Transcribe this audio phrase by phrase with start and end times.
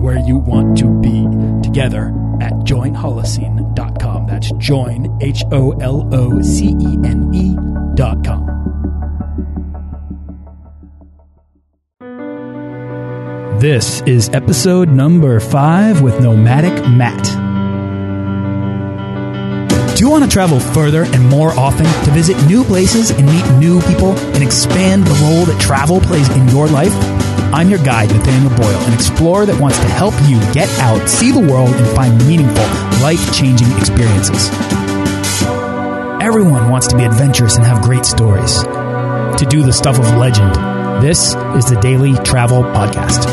[0.00, 1.26] where you want to be
[1.62, 2.08] together
[2.40, 4.26] at joinholocene.com.
[4.26, 8.60] That's join, H O L O C E N E.com.
[13.60, 17.22] This is episode number five with Nomadic Matt.
[19.94, 23.46] Do you want to travel further and more often to visit new places and meet
[23.58, 26.94] new people and expand the role that travel plays in your life?
[27.52, 31.32] I'm your guide, Nathaniel Boyle, an explorer that wants to help you get out, see
[31.32, 32.64] the world, and find meaningful,
[33.02, 34.50] life changing experiences.
[36.22, 38.62] Everyone wants to be adventurous and have great stories.
[38.62, 40.54] To do the stuff of legend,
[41.02, 43.24] this is the Daily Travel Podcast.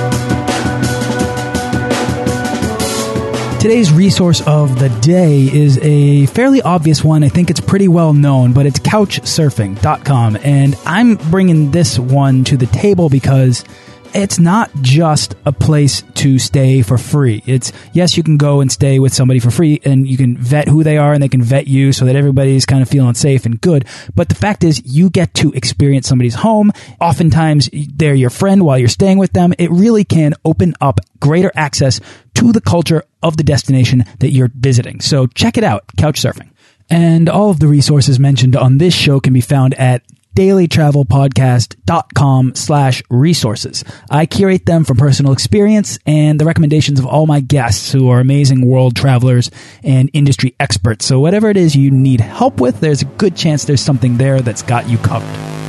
[3.60, 7.24] Today's resource of the day is a fairly obvious one.
[7.24, 10.38] I think it's pretty well known, but it's couchsurfing.com.
[10.38, 13.66] And I'm bringing this one to the table because
[14.14, 17.44] it's not just a place to stay for free.
[17.46, 20.68] It's yes, you can go and stay with somebody for free and you can vet
[20.68, 23.46] who they are and they can vet you so that everybody's kind of feeling safe
[23.46, 23.86] and good.
[24.16, 26.72] But the fact is you get to experience somebody's home.
[27.00, 29.54] Oftentimes they're your friend while you're staying with them.
[29.58, 32.00] It really can open up greater access
[32.36, 35.02] to the culture of the destination that you're visiting.
[35.02, 36.52] So check it out, Couchsurfing.
[36.90, 40.04] And all of the resources mentioned on this show can be found at
[40.38, 43.84] dailytravelpodcast.com slash resources.
[44.10, 48.20] I curate them from personal experience and the recommendations of all my guests who are
[48.20, 49.50] amazing world travelers
[49.84, 51.06] and industry experts.
[51.06, 54.42] So whatever it is you need help with, there's a good chance there's something there
[54.42, 55.67] that's got you covered.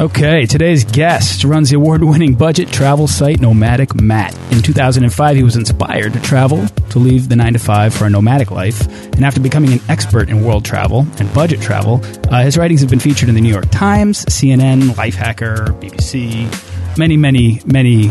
[0.00, 4.34] Okay, today's guest runs the award winning budget travel site Nomadic Matt.
[4.50, 8.10] In 2005, he was inspired to travel, to leave the 9 to 5 for a
[8.10, 12.56] nomadic life, and after becoming an expert in world travel and budget travel, uh, his
[12.56, 16.48] writings have been featured in the New York Times, CNN, Lifehacker, BBC,
[16.96, 18.10] many, many, many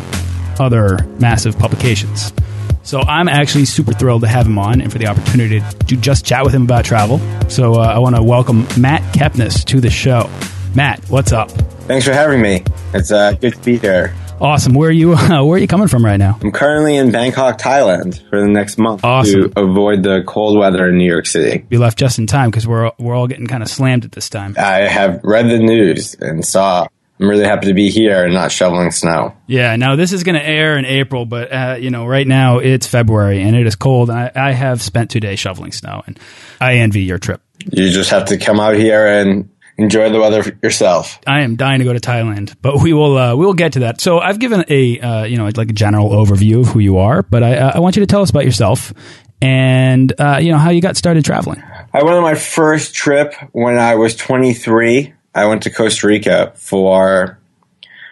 [0.60, 2.32] other massive publications.
[2.84, 6.24] So I'm actually super thrilled to have him on and for the opportunity to just
[6.24, 7.18] chat with him about travel.
[7.50, 10.30] So uh, I want to welcome Matt Kepnes to the show.
[10.76, 11.50] Matt, what's up?
[11.88, 12.64] Thanks for having me.
[12.94, 14.14] It's uh, good to be here.
[14.40, 14.74] Awesome.
[14.74, 15.14] Where are you?
[15.14, 16.38] Uh, where are you coming from right now?
[16.42, 19.52] I'm currently in Bangkok, Thailand, for the next month Awesome.
[19.52, 21.66] to avoid the cold weather in New York City.
[21.70, 24.30] You left just in time because we're we're all getting kind of slammed at this
[24.30, 24.56] time.
[24.58, 26.88] I have read the news and saw.
[27.20, 29.36] I'm really happy to be here and not shoveling snow.
[29.46, 29.76] Yeah.
[29.76, 32.88] Now this is going to air in April, but uh, you know, right now it's
[32.88, 34.10] February and it is cold.
[34.10, 36.18] I, I have spent two days shoveling snow, and
[36.62, 37.42] I envy your trip.
[37.66, 41.20] You just have to come out here and enjoy the weather yourself.
[41.26, 43.80] I am dying to go to Thailand, but we will uh, we will get to
[43.80, 44.02] that.
[44.02, 47.24] So I've given a uh, you know like a general overview of who you are,
[47.24, 48.94] but I, uh, I want you to tell us about yourself
[49.42, 51.64] and uh, you know how you got started traveling.
[51.94, 55.14] I went on my first trip when I was 23.
[55.34, 57.40] I went to Costa Rica for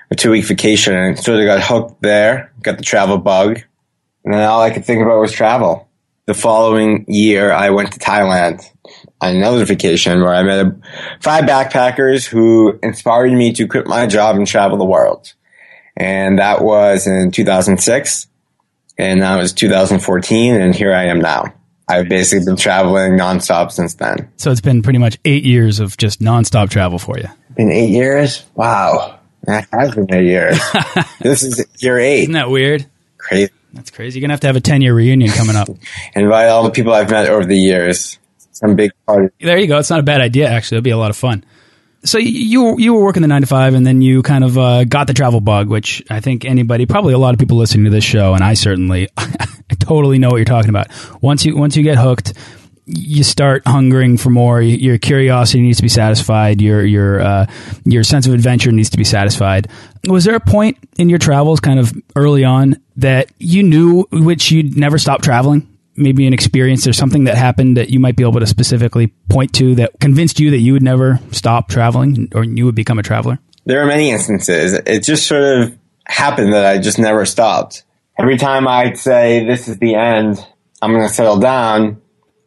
[0.09, 3.61] a two week vacation and sort of got hooked there, got the travel bug.
[4.23, 5.86] And then all I could think about was travel.
[6.27, 8.61] The following year, I went to Thailand
[9.21, 10.73] on another vacation where I met
[11.21, 15.33] five backpackers who inspired me to quit my job and travel the world.
[15.95, 18.27] And that was in 2006.
[18.97, 20.55] And that was 2014.
[20.55, 21.53] And here I am now.
[21.87, 24.29] I've basically been traveling nonstop since then.
[24.35, 27.29] So it's been pretty much eight years of just nonstop travel for you.
[27.55, 28.43] Been eight years?
[28.53, 29.17] Wow.
[29.43, 30.59] That has been eight years.
[31.21, 32.23] this is year eight.
[32.23, 32.85] Isn't that weird?
[33.17, 33.49] Crazy.
[33.77, 34.19] That's crazy.
[34.19, 35.69] You're gonna have to have a 10 year reunion coming up.
[36.15, 38.17] Invite all the people I've met over the years.
[38.51, 39.29] Some big party.
[39.39, 39.77] there you go.
[39.77, 40.77] It's not a bad idea actually.
[40.77, 41.45] It'll be a lot of fun.
[42.03, 44.83] So you you were working the nine to five, and then you kind of uh,
[44.85, 47.89] got the travel bug, which I think anybody, probably a lot of people listening to
[47.89, 49.47] this show, and I certainly, I
[49.79, 50.87] totally know what you're talking about.
[51.21, 52.33] Once you once you get hooked,
[52.87, 54.61] you start hungering for more.
[54.61, 56.61] Your curiosity needs to be satisfied.
[56.61, 57.45] Your your uh,
[57.83, 59.67] your sense of adventure needs to be satisfied.
[60.07, 64.51] Was there a point in your travels, kind of early on, that you knew which
[64.51, 65.67] you'd never stop traveling?
[65.97, 69.53] Maybe an experience or something that happened that you might be able to specifically point
[69.55, 73.03] to that convinced you that you would never stop traveling or you would become a
[73.03, 73.39] traveler.
[73.65, 74.73] There are many instances.
[74.73, 77.83] It just sort of happened that I just never stopped.
[78.17, 80.39] Every time I'd say, this is the end,
[80.81, 82.01] I'm going to settle down,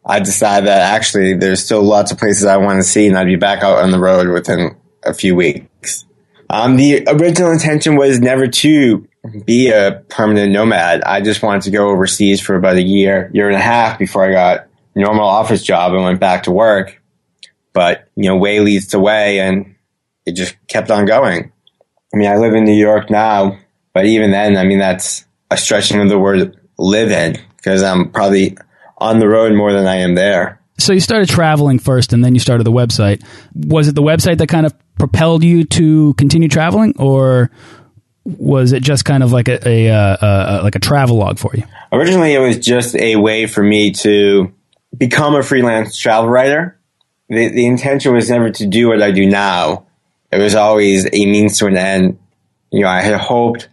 [0.05, 3.25] I decide that actually there's still lots of places I want to see and I'd
[3.25, 6.05] be back out on the road within a few weeks.
[6.49, 9.07] Um, the original intention was never to
[9.45, 11.01] be a permanent nomad.
[11.03, 14.27] I just wanted to go overseas for about a year, year and a half before
[14.27, 17.01] I got a normal office job and went back to work.
[17.73, 19.75] But, you know, way leads to way and
[20.25, 21.51] it just kept on going.
[22.13, 23.57] I mean, I live in New York now,
[23.93, 28.11] but even then, I mean, that's a stretching of the word live in because I'm
[28.11, 28.57] probably
[29.01, 30.61] on the road more than I am there.
[30.77, 33.23] So you started traveling first and then you started the website.
[33.53, 37.51] Was it the website that kind of propelled you to continue traveling or
[38.23, 41.51] was it just kind of like a, a, uh, uh, like a travel log for
[41.55, 41.63] you?
[41.91, 44.53] Originally, it was just a way for me to
[44.95, 46.79] become a freelance travel writer.
[47.29, 49.87] The, the intention was never to do what I do now.
[50.31, 52.19] It was always a means to an end.
[52.71, 53.69] You know, I had hoped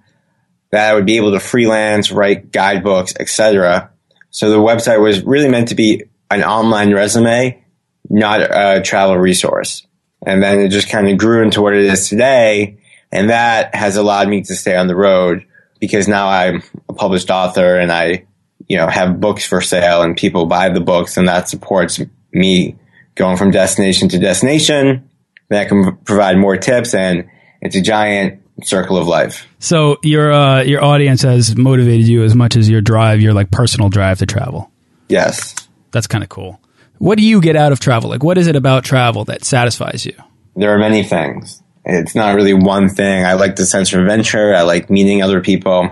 [0.70, 3.90] that I would be able to freelance, write guidebooks, etc.
[4.30, 7.62] So the website was really meant to be an online resume,
[8.08, 9.86] not a travel resource.
[10.26, 12.78] And then it just kind of grew into what it is today.
[13.10, 15.46] And that has allowed me to stay on the road
[15.80, 18.26] because now I'm a published author and I,
[18.66, 22.00] you know, have books for sale and people buy the books and that supports
[22.32, 22.76] me
[23.14, 25.08] going from destination to destination.
[25.48, 27.28] That can provide more tips and
[27.62, 29.46] it's a giant circle of life.
[29.58, 33.50] So your uh, your audience has motivated you as much as your drive, your like
[33.50, 34.70] personal drive to travel.
[35.08, 35.54] Yes,
[35.90, 36.60] that's kind of cool.
[36.98, 38.10] What do you get out of travel?
[38.10, 40.14] Like, what is it about travel that satisfies you?
[40.56, 41.62] There are many things.
[41.84, 43.24] It's not really one thing.
[43.24, 44.54] I like the sense of adventure.
[44.54, 45.90] I like meeting other people.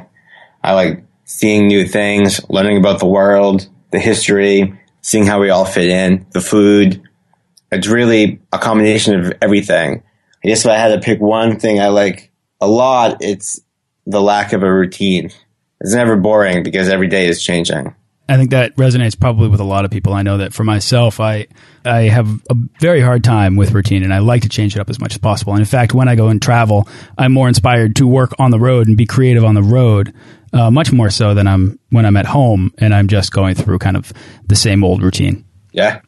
[0.63, 5.65] I like seeing new things, learning about the world, the history, seeing how we all
[5.65, 7.03] fit in, the food.
[7.71, 10.03] It's really a combination of everything.
[10.45, 12.31] I guess if I had to pick one thing I like
[12.61, 13.61] a lot, it's
[14.07, 15.31] the lack of a routine.
[15.81, 17.95] It's never boring because every day is changing.
[18.29, 20.13] I think that resonates probably with a lot of people.
[20.13, 21.47] I know that for myself, I
[21.85, 24.91] I have a very hard time with routine, and I like to change it up
[24.91, 25.53] as much as possible.
[25.53, 28.59] And in fact, when I go and travel, I'm more inspired to work on the
[28.59, 30.13] road and be creative on the road,
[30.53, 33.79] uh, much more so than I'm when I'm at home and I'm just going through
[33.79, 34.13] kind of
[34.47, 35.45] the same old routine.
[35.73, 36.01] Yeah.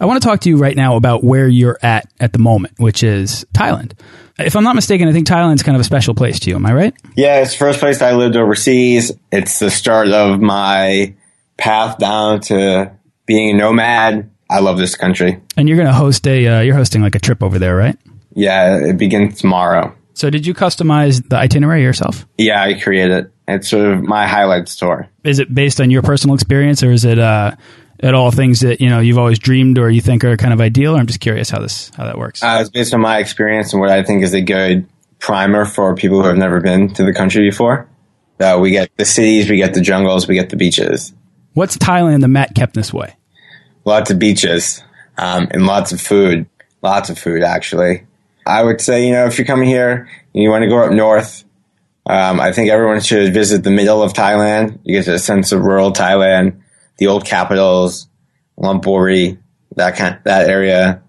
[0.00, 2.74] I want to talk to you right now about where you're at at the moment,
[2.78, 3.92] which is Thailand.
[4.38, 6.56] If I'm not mistaken, I think Thailand's kind of a special place to you.
[6.56, 6.94] Am I right?
[7.16, 9.12] Yeah, it's the first place I lived overseas.
[9.32, 11.14] It's the start of my
[11.56, 12.92] path down to
[13.24, 14.30] being a nomad.
[14.50, 15.40] I love this country.
[15.56, 17.98] And you're going to host a, uh, you're hosting like a trip over there, right?
[18.34, 19.94] Yeah, it begins tomorrow.
[20.12, 22.26] So did you customize the itinerary yourself?
[22.38, 23.32] Yeah, I created it.
[23.48, 25.08] It's sort of my highlight tour.
[25.24, 27.56] Is it based on your personal experience or is it, uh,
[28.00, 30.60] at all things that, you know, you've always dreamed or you think are kind of
[30.60, 30.96] ideal?
[30.96, 32.42] Or I'm just curious how this, how that works.
[32.42, 34.88] Uh, it's based on my experience and what I think is a good
[35.18, 37.88] primer for people who have never been to the country before.
[38.38, 41.12] Uh, we get the cities, we get the jungles, we get the beaches.
[41.54, 43.16] What's Thailand the Matt Kepnes way?
[43.84, 44.82] Lots of beaches
[45.16, 46.46] um, and lots of food.
[46.82, 48.06] Lots of food, actually.
[48.44, 50.92] I would say, you know, if you're coming here and you want to go up
[50.92, 51.44] north,
[52.04, 54.78] um, I think everyone should visit the middle of Thailand.
[54.84, 56.60] You get a sense of rural Thailand,
[56.98, 58.08] the old capitals,
[58.58, 59.38] Lopburi,
[59.76, 61.02] that kind, that area.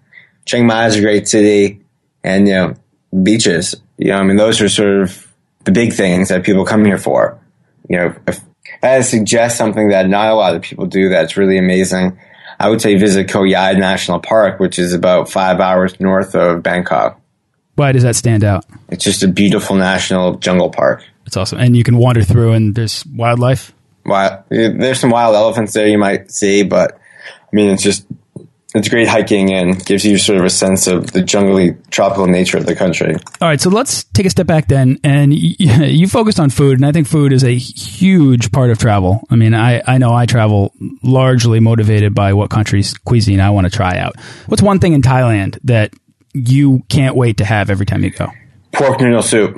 [0.44, 1.80] Chiang Mai is a great city,
[2.22, 2.74] and you know,
[3.22, 3.74] beaches.
[3.96, 5.26] You know, I mean, those are sort of
[5.64, 7.40] the big things that people come here for.
[7.88, 8.40] You know, if
[8.82, 12.18] I suggest something that not a lot of people do that's really amazing.
[12.60, 16.62] I would say visit Khao Yai National Park, which is about five hours north of
[16.62, 17.20] Bangkok.
[17.76, 18.66] Why does that stand out?
[18.88, 21.04] It's just a beautiful national jungle park.
[21.26, 21.60] It's awesome.
[21.60, 23.72] And you can wander through and there's wildlife?
[24.08, 28.06] Wild, there's some wild elephants there you might see, but I mean, it's just
[28.74, 32.58] it's great hiking and gives you sort of a sense of the jungly tropical nature
[32.58, 33.14] of the country.
[33.40, 34.98] All right, so let's take a step back then.
[35.02, 39.26] And you focused on food, and I think food is a huge part of travel.
[39.30, 43.66] I mean, I, I know I travel largely motivated by what country's cuisine I want
[43.66, 44.20] to try out.
[44.46, 45.94] What's one thing in Thailand that
[46.34, 48.30] you can't wait to have every time you go?
[48.72, 49.56] Pork noodle soup.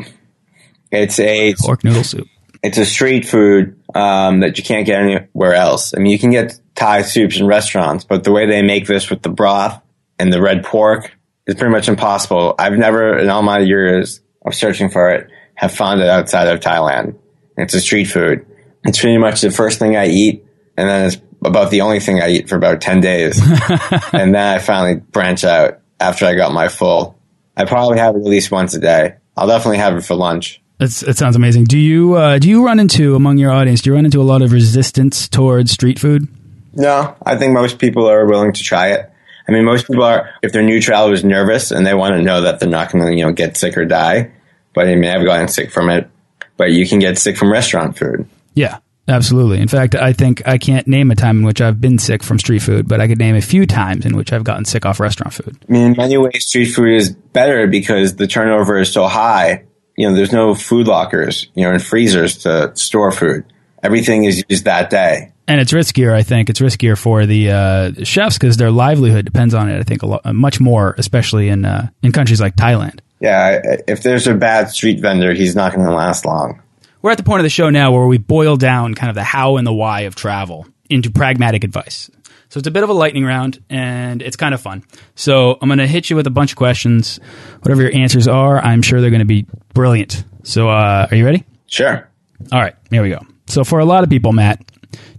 [0.92, 2.28] It's a pork noodle soup.
[2.62, 5.94] It's a street food um, that you can't get anywhere else.
[5.94, 9.08] I mean, you can get Thai soups in restaurants, but the way they make this
[9.08, 9.80] with the broth
[10.18, 12.54] and the red pork is pretty much impossible.
[12.58, 16.60] I've never, in all my years of searching for it, have found it outside of
[16.60, 17.16] Thailand.
[17.56, 18.46] It's a street food.
[18.84, 20.44] It's pretty much the first thing I eat,
[20.76, 23.40] and then it's about the only thing I eat for about 10 days.
[24.12, 27.18] and then I finally branch out after I got my full.
[27.56, 29.16] I probably have it at least once a day.
[29.36, 30.62] I'll definitely have it for lunch.
[30.80, 31.64] That's, that sounds amazing.
[31.64, 33.82] Do you uh, do you run into among your audience?
[33.82, 36.26] Do you run into a lot of resistance towards street food?
[36.72, 39.12] No, I think most people are willing to try it.
[39.46, 42.40] I mean, most people are, if they're new travelers, nervous and they want to know
[42.42, 44.30] that they're not going to, you know, get sick or die.
[44.72, 46.08] But I mean, I've gotten sick from it.
[46.56, 48.26] But you can get sick from restaurant food.
[48.54, 49.60] Yeah, absolutely.
[49.60, 52.38] In fact, I think I can't name a time in which I've been sick from
[52.38, 54.98] street food, but I could name a few times in which I've gotten sick off
[54.98, 55.58] restaurant food.
[55.68, 59.64] I mean, in many ways, street food is better because the turnover is so high.
[59.96, 63.44] You know, there's no food lockers, you know, and freezers to store food.
[63.82, 65.32] everything is used that day.
[65.46, 66.48] And it's riskier, I think.
[66.48, 69.80] It's riskier for the uh, chefs because their livelihood depends on it.
[69.80, 73.00] I think a lot, much more, especially in uh, in countries like Thailand.
[73.20, 76.62] Yeah, if there's a bad street vendor, he's not going to last long.
[77.02, 79.24] We're at the point of the show now where we boil down kind of the
[79.24, 82.10] how and the why of travel into pragmatic advice.
[82.50, 84.84] So it's a bit of a lightning round and it's kind of fun.
[85.14, 87.20] So I'm going to hit you with a bunch of questions.
[87.62, 90.24] Whatever your answers are, I'm sure they're going to be brilliant.
[90.42, 91.44] So uh, are you ready?
[91.66, 92.08] Sure.
[92.50, 93.20] All right, here we go.
[93.46, 94.64] So for a lot of people, Matt,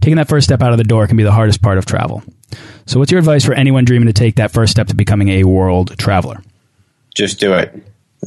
[0.02, 2.22] taking that first step out of the door can be the hardest part of travel.
[2.86, 5.46] So what's your advice for anyone dreaming to take that first step to becoming a
[5.46, 6.44] world traveler?
[7.16, 7.82] Just do it.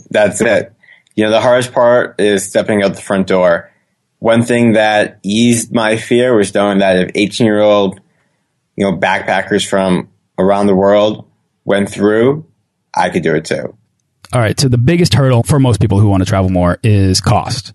[0.08, 0.72] That's it.
[1.14, 3.70] You know, the hardest part is stepping out the front door.
[4.18, 8.00] One thing that eased my fear was knowing that if 18 year old,
[8.76, 11.28] you know, backpackers from around the world
[11.64, 12.46] went through,
[12.94, 13.76] I could do it too.
[14.32, 14.58] All right.
[14.58, 17.72] So the biggest hurdle for most people who want to travel more is cost.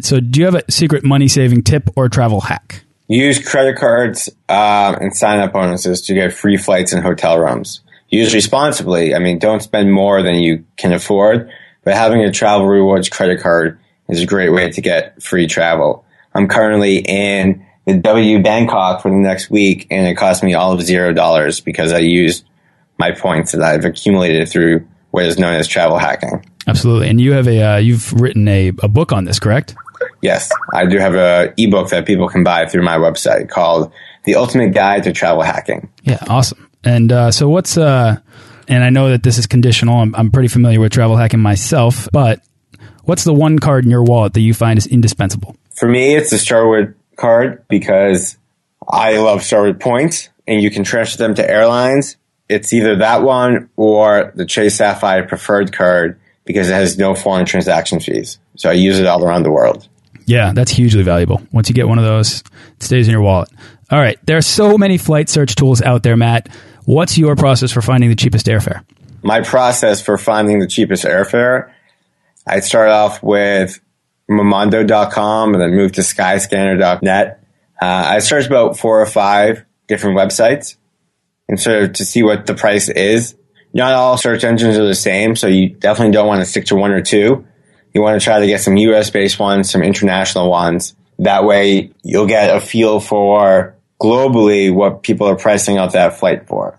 [0.00, 2.84] So do you have a secret money saving tip or travel hack?
[3.08, 7.80] Use credit cards um, and sign up bonuses to get free flights and hotel rooms.
[8.08, 9.14] Use responsibly.
[9.14, 11.50] I mean, don't spend more than you can afford,
[11.84, 13.78] but having a travel rewards credit card
[14.08, 16.04] is a great way to get free travel.
[16.34, 20.72] I'm currently in the W Bangkok for the next week, and it cost me all
[20.72, 22.44] of zero dollars because I used
[22.98, 26.44] my points that I've accumulated through what is known as travel hacking.
[26.66, 29.74] Absolutely, and you have a uh, you've written a, a book on this, correct?
[30.20, 33.92] Yes, I do have a ebook that people can buy through my website called
[34.24, 36.70] "The Ultimate Guide to Travel Hacking." Yeah, awesome.
[36.84, 38.18] And uh, so, what's uh,
[38.68, 40.00] and I know that this is conditional.
[40.00, 42.40] I'm, I'm pretty familiar with travel hacking myself, but
[43.04, 45.56] what's the one card in your wallet that you find is indispensable?
[45.74, 48.36] For me, it's the Starwood card because
[48.88, 52.16] I love Starwood points, and you can transfer them to airlines.
[52.48, 57.46] It's either that one or the Chase Sapphire Preferred card because it has no foreign
[57.46, 58.38] transaction fees.
[58.56, 59.88] So I use it all around the world.
[60.26, 61.42] Yeah, that's hugely valuable.
[61.52, 63.48] Once you get one of those, it stays in your wallet.
[63.90, 64.18] All right.
[64.24, 66.48] There are so many flight search tools out there, Matt.
[66.84, 68.84] What's your process for finding the cheapest airfare?
[69.22, 71.70] My process for finding the cheapest airfare,
[72.46, 73.80] I start off with
[74.30, 77.44] Momondo.com and then move to Skyscanner.net.
[77.80, 80.76] Uh, I search about four or five different websites
[81.48, 83.34] and sort of to see what the price is.
[83.74, 86.76] Not all search engines are the same, so you definitely don't want to stick to
[86.76, 87.46] one or two.
[87.92, 90.94] You want to try to get some US based ones, some international ones.
[91.18, 96.46] That way you'll get a feel for globally what people are pricing out that flight
[96.46, 96.78] for.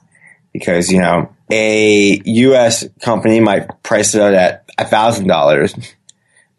[0.54, 5.94] Because, you know, a US company might price it out at $1,000,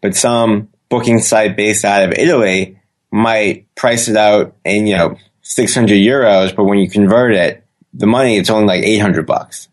[0.01, 2.79] but some booking site based out of Italy
[3.11, 7.63] might price it out in, you know, 600 euros, but when you convert it,
[7.93, 9.69] the money, it's only like 800 bucks.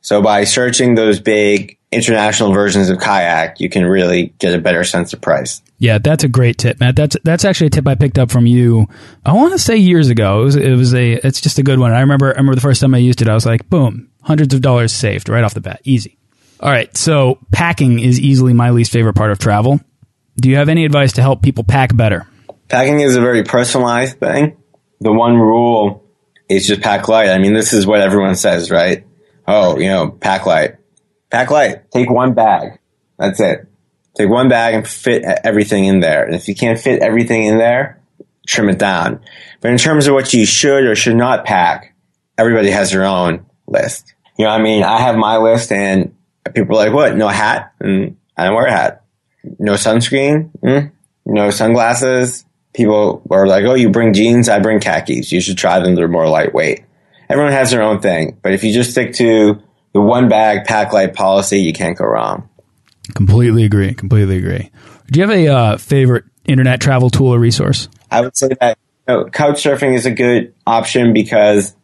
[0.00, 4.84] So by searching those big international versions of kayak, you can really get a better
[4.84, 5.62] sense of price.
[5.78, 6.96] Yeah, that's a great tip, Matt.
[6.96, 8.86] That's that's actually a tip I picked up from you.
[9.24, 10.42] I want to say years ago.
[10.42, 11.92] It was it was a it's just a good one.
[11.92, 13.28] I remember I remember the first time I used it.
[13.28, 16.16] I was like, boom, hundreds of dollars saved right off the bat, easy.
[16.60, 19.80] All right, so packing is easily my least favorite part of travel.
[20.36, 22.26] Do you have any advice to help people pack better?
[22.68, 24.56] Packing is a very personalized thing.
[25.00, 26.04] The one rule
[26.48, 27.30] is just pack light.
[27.30, 29.06] I mean, this is what everyone says, right?
[29.46, 30.76] Oh, you know, pack light.
[31.30, 31.90] Pack light.
[31.90, 32.78] Take one bag.
[33.18, 33.66] That's it.
[34.14, 36.24] Take one bag and fit everything in there.
[36.24, 38.02] And if you can't fit everything in there,
[38.46, 39.20] trim it down.
[39.60, 41.94] But in terms of what you should or should not pack,
[42.38, 44.14] everybody has their own list.
[44.38, 46.14] You know, I mean, I have my list and
[46.54, 47.16] people are like, what?
[47.16, 47.72] No hat?
[47.80, 49.04] And I don't wear a hat.
[49.58, 50.50] No sunscreen?
[50.62, 50.92] Mm?
[51.24, 52.44] No sunglasses?
[52.72, 54.48] People are like, oh, you bring jeans?
[54.48, 55.32] I bring khakis.
[55.32, 55.94] You should try them.
[55.94, 56.84] They're more lightweight.
[57.28, 58.38] Everyone has their own thing.
[58.42, 59.60] But if you just stick to
[59.92, 62.48] the one bag pack light policy, you can't go wrong.
[63.14, 63.94] Completely agree.
[63.94, 64.70] Completely agree.
[65.10, 67.88] Do you have a uh, favorite internet travel tool or resource?
[68.10, 71.74] I would say that you know, Couchsurfing is a good option because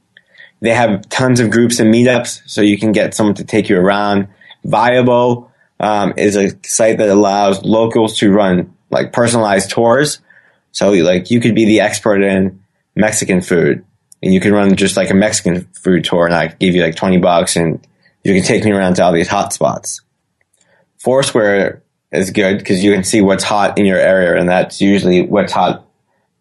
[0.60, 3.78] they have tons of groups and meetups, so you can get someone to take you
[3.78, 4.28] around.
[4.64, 5.51] Viable
[5.82, 10.20] um, is a site that allows locals to run like personalized tours.
[10.70, 12.62] So like you could be the expert in
[12.94, 13.84] Mexican food
[14.22, 16.94] and you can run just like a Mexican food tour and I give you like
[16.94, 17.84] 20 bucks and
[18.22, 20.00] you can take me around to all these hot spots.
[20.98, 25.22] Foursquare is good because you can see what's hot in your area and that's usually
[25.22, 25.84] what's hot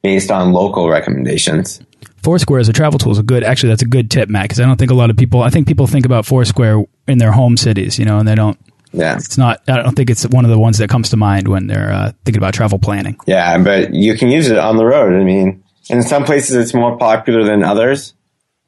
[0.03, 1.81] based on local recommendations.
[2.24, 4.60] Foursquare as a travel tool is a good, actually, that's a good tip, Matt, because
[4.60, 7.31] I don't think a lot of people, I think people think about Foursquare in their
[7.31, 8.60] home cities, you know, and they don't,
[8.93, 9.15] Yeah.
[9.15, 11.67] it's not, I don't think it's one of the ones that comes to mind when
[11.67, 13.17] they're uh, thinking about travel planning.
[13.25, 15.19] Yeah, but you can use it on the road.
[15.19, 18.13] I mean, in some places it's more popular than others.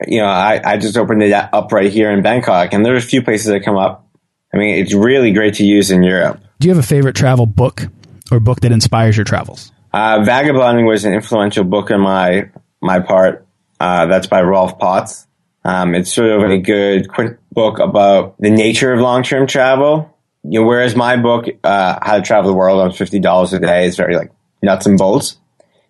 [0.08, 3.08] You know, I, I just opened it up right here in Bangkok and there's a
[3.08, 4.08] few places that come up.
[4.54, 6.40] I mean, it's really great to use in Europe.
[6.60, 7.88] Do you have a favorite travel book
[8.32, 9.72] or book that inspires your travels?
[9.92, 12.50] Uh, Vagabonding was an influential book on my
[12.82, 13.48] my part.
[13.80, 15.28] Uh, that's by Rolf Potts.
[15.66, 20.13] Um, it's sort of a good quick book about the nature of long term travel.
[20.44, 23.60] You know, whereas my book, uh, How to Travel the World on fifty dollars a
[23.60, 24.32] day, is very like
[24.62, 25.38] nuts and bolts.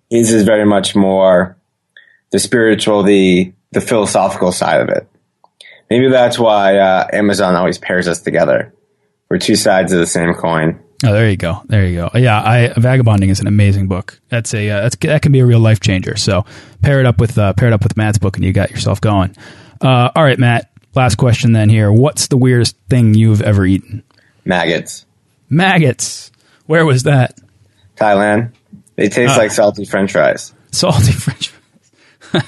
[0.09, 1.57] His is very much more
[2.31, 5.07] the spiritual, the the philosophical side of it.
[5.89, 8.73] Maybe that's why uh, Amazon always pairs us together.
[9.29, 10.79] We're two sides of the same coin.
[11.05, 11.61] Oh, there you go.
[11.65, 12.11] There you go.
[12.13, 14.21] Yeah, I, Vagabonding is an amazing book.
[14.29, 16.15] That's a uh, that's, that can be a real life changer.
[16.15, 16.45] So
[16.81, 19.01] pair it up with uh, pair it up with Matt's book, and you got yourself
[19.01, 19.35] going.
[19.81, 20.69] Uh, all right, Matt.
[20.95, 21.69] Last question then.
[21.69, 24.03] Here, what's the weirdest thing you've ever eaten?
[24.45, 25.05] Maggots.
[25.49, 26.31] Maggots.
[26.65, 27.39] Where was that?
[27.95, 28.53] Thailand.
[28.95, 30.53] They taste like salty French fries.
[30.71, 31.49] Salty French
[32.19, 32.43] fries.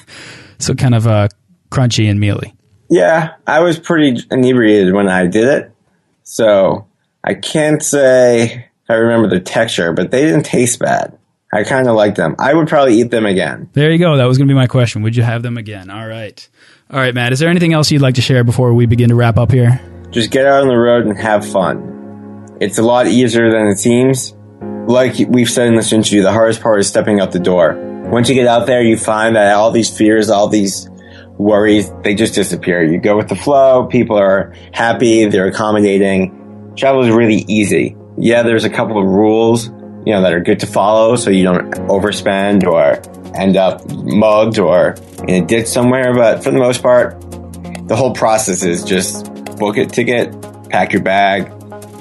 [0.59, 1.27] so kind of uh,
[1.71, 2.53] crunchy and mealy.
[2.89, 5.71] Yeah, I was pretty inebriated when I did it,
[6.23, 6.87] so
[7.23, 11.17] I can't say I remember the texture, but they didn't taste bad.
[11.51, 12.35] I kind of like them.
[12.37, 13.69] I would probably eat them again.
[13.73, 14.17] There you go.
[14.17, 15.01] That was going to be my question.
[15.03, 15.89] Would you have them again?
[15.89, 16.47] All right.
[16.91, 17.33] All right, Matt.
[17.33, 19.79] Is there anything else you'd like to share before we begin to wrap up here?
[20.15, 22.55] Just get out on the road and have fun.
[22.61, 24.33] It's a lot easier than it seems.
[24.87, 27.75] Like we've said in this interview, the hardest part is stepping out the door.
[28.09, 30.89] Once you get out there, you find that all these fears, all these
[31.37, 32.81] worries, they just disappear.
[32.81, 33.87] You go with the flow.
[33.87, 35.25] People are happy.
[35.25, 36.73] They're accommodating.
[36.77, 37.97] Travel is really easy.
[38.17, 41.43] Yeah, there's a couple of rules, you know, that are good to follow so you
[41.43, 43.01] don't overspend or
[43.35, 44.95] end up mugged or
[45.27, 46.13] in a ditch somewhere.
[46.13, 47.19] But for the most part,
[47.89, 51.47] the whole process is just book a ticket, pack your bag,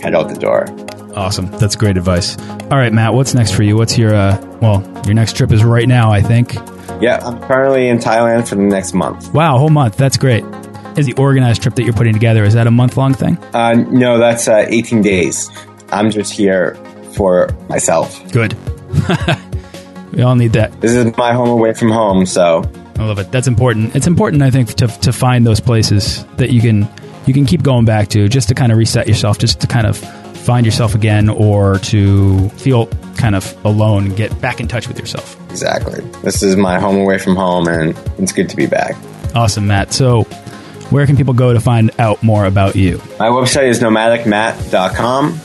[0.00, 0.66] head out the door.
[1.16, 1.46] Awesome.
[1.58, 2.38] That's great advice.
[2.64, 3.76] All right, Matt, what's next for you?
[3.76, 6.54] What's your, uh, well, your next trip is right now, I think.
[7.00, 9.32] Yeah, I'm currently in Thailand for the next month.
[9.32, 9.96] Wow, whole month.
[9.96, 10.44] That's great.
[10.96, 13.37] Is the organized trip that you're putting together, is that a month long thing?
[13.52, 15.50] Uh, no, that's uh, 18 days.
[15.90, 16.75] I'm just here
[17.14, 18.20] for myself.
[18.32, 18.54] Good.
[20.12, 20.80] we all need that.
[20.80, 22.62] This is my home away from home, so
[22.96, 23.30] I love it.
[23.32, 23.94] That's important.
[23.96, 26.88] It's important, I think, to, to find those places that you can
[27.26, 29.87] you can keep going back to, just to kind of reset yourself, just to kind
[29.87, 34.99] of find yourself again, or to feel kind of alone, get back in touch with
[34.99, 35.41] yourself.
[35.50, 36.00] exactly.
[36.23, 38.97] This is my home away from home, and it's good to be back.
[39.34, 39.93] Awesome, Matt.
[39.93, 40.25] So,
[40.91, 42.99] where can people go to find out more about you?
[43.19, 45.41] My website is nomadicmatt.com.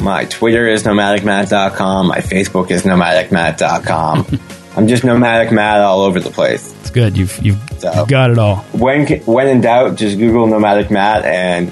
[0.00, 2.08] My Twitter is nomadicmatt.com.
[2.08, 4.40] My Facebook is nomadicmatt.com.
[4.76, 6.72] I'm just nomadic Matt all over the place.
[6.80, 7.16] It's good.
[7.16, 8.56] You've you've, So- you've got it all.
[8.72, 11.70] When when in doubt, just Google nomadic Matt, and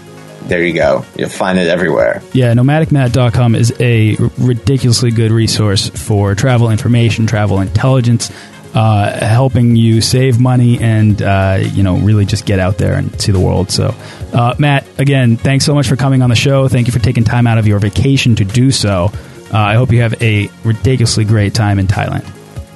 [0.49, 1.05] there you go.
[1.17, 2.23] You'll find it everywhere.
[2.33, 8.31] Yeah, nomadicmatt.com is a ridiculously good resource for travel information, travel intelligence,
[8.75, 13.21] uh, helping you save money and uh, you know really just get out there and
[13.21, 13.71] see the world.
[13.71, 13.95] So,
[14.33, 16.69] uh, Matt, again, thanks so much for coming on the show.
[16.69, 19.11] Thank you for taking time out of your vacation to do so.
[19.53, 22.25] Uh, I hope you have a ridiculously great time in Thailand.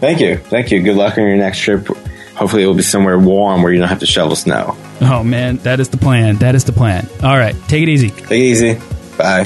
[0.01, 0.37] Thank you.
[0.37, 0.83] Thank you.
[0.83, 1.87] Good luck on your next trip.
[2.37, 4.77] Hopefully, it will be somewhere warm where you don't have to shovel snow.
[5.01, 6.37] Oh man, that is the plan.
[6.37, 7.09] That is the plan.
[7.23, 8.11] All right, take it easy.
[8.11, 8.75] Take it easy.
[9.17, 9.45] Bye.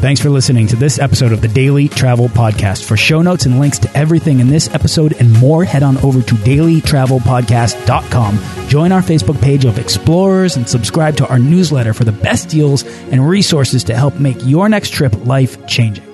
[0.00, 2.84] Thanks for listening to this episode of the Daily Travel Podcast.
[2.84, 6.22] For show notes and links to everything in this episode and more, head on over
[6.22, 8.68] to dailytravelpodcast.com.
[8.68, 12.82] Join our Facebook page of explorers and subscribe to our newsletter for the best deals
[13.10, 16.09] and resources to help make your next trip life changing.